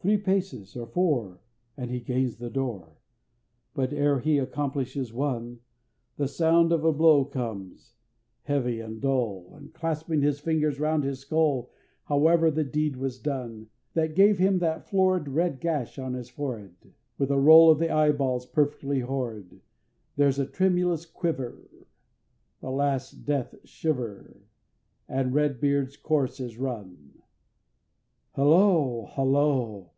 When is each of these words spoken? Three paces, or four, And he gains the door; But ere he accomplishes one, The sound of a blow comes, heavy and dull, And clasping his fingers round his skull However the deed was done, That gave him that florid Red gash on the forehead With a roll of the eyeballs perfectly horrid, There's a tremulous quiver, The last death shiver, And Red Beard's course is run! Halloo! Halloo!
Three 0.00 0.18
paces, 0.18 0.76
or 0.76 0.86
four, 0.86 1.40
And 1.76 1.90
he 1.90 1.98
gains 1.98 2.36
the 2.36 2.48
door; 2.48 3.00
But 3.74 3.92
ere 3.92 4.20
he 4.20 4.38
accomplishes 4.38 5.12
one, 5.12 5.58
The 6.16 6.28
sound 6.28 6.70
of 6.70 6.84
a 6.84 6.92
blow 6.92 7.24
comes, 7.24 7.96
heavy 8.42 8.78
and 8.78 9.00
dull, 9.00 9.48
And 9.56 9.74
clasping 9.74 10.20
his 10.22 10.38
fingers 10.38 10.78
round 10.78 11.02
his 11.02 11.18
skull 11.18 11.72
However 12.04 12.52
the 12.52 12.62
deed 12.62 12.94
was 12.94 13.18
done, 13.18 13.66
That 13.94 14.14
gave 14.14 14.38
him 14.38 14.60
that 14.60 14.88
florid 14.88 15.26
Red 15.26 15.58
gash 15.58 15.98
on 15.98 16.12
the 16.12 16.22
forehead 16.22 16.94
With 17.18 17.32
a 17.32 17.40
roll 17.40 17.68
of 17.68 17.80
the 17.80 17.92
eyeballs 17.92 18.46
perfectly 18.46 19.00
horrid, 19.00 19.60
There's 20.14 20.38
a 20.38 20.46
tremulous 20.46 21.04
quiver, 21.04 21.68
The 22.60 22.70
last 22.70 23.24
death 23.24 23.56
shiver, 23.64 24.40
And 25.08 25.34
Red 25.34 25.58
Beard's 25.60 25.96
course 25.96 26.38
is 26.38 26.58
run! 26.58 27.22
Halloo! 28.36 29.06
Halloo! 29.06 29.88